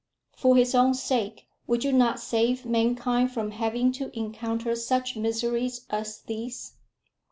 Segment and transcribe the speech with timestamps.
[0.35, 5.85] For his own sake, would you not save mankind from having to encounter such miseries
[5.91, 6.73] as these?"